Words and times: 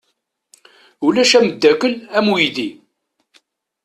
Ulac 1.05 1.31
ameddakel 1.37 1.93
am 2.17 2.27
uydi. 2.33 2.67